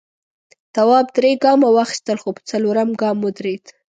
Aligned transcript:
تواب 0.75 1.05
درې 1.17 1.31
گامه 1.43 1.69
واخیستل 1.73 2.17
خو 2.23 2.29
په 2.35 2.41
څلورم 2.49 2.89
گام 3.01 3.17
ودرېد. 3.21 3.63